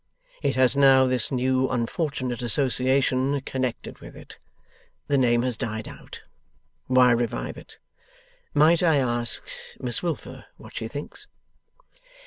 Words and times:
It 0.41 0.55
has 0.55 0.75
now 0.75 1.05
this 1.05 1.31
new 1.31 1.69
unfortunate 1.69 2.41
association 2.41 3.39
connected 3.41 3.99
with 3.99 4.15
it. 4.15 4.39
The 5.07 5.17
name 5.19 5.43
has 5.43 5.57
died 5.57 5.87
out. 5.87 6.23
Why 6.87 7.11
revive 7.11 7.55
it? 7.55 7.77
Might 8.51 8.81
I 8.81 8.95
ask 8.95 9.47
Miss 9.79 10.01
Wilfer 10.01 10.45
what 10.57 10.75
she 10.75 10.87
thinks? 10.87 11.27